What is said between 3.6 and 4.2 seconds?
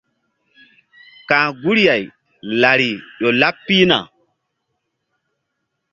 pihna.